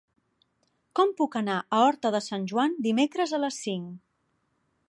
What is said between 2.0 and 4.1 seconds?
de Sant Joan dimecres a les cinc?